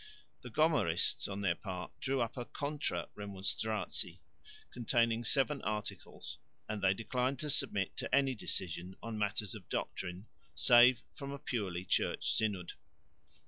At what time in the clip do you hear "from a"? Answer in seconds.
11.13-11.37